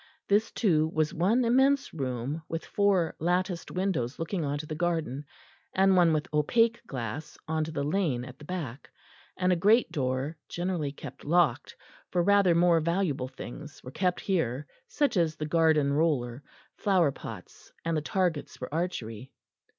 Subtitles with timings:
[0.27, 5.25] This, too, was one immense room, with four latticed windows looking on to the garden,
[5.75, 8.89] and one with opaque glass on to the lane at the back;
[9.37, 11.75] and a great door, generally kept locked,
[12.09, 16.41] for rather more valuable things were kept here, such as the garden roller,
[16.77, 19.31] flower pots, and the targets for archery.